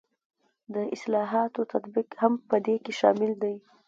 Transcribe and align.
د 0.73 0.75
اصلاحاتو 0.95 1.61
تطبیق 1.73 2.09
هم 2.21 2.33
په 2.49 2.55
دې 2.65 2.75
کې 2.83 2.93
شامل 2.99 3.31
دی. 3.43 3.55